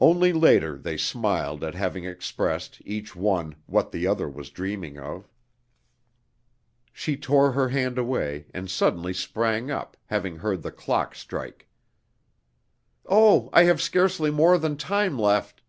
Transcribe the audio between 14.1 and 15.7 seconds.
more than time left...."